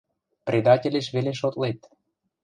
[0.47, 1.79] Предателеш веле шотлет...